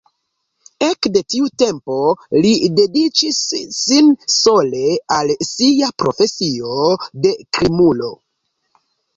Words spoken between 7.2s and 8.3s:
de krimulo.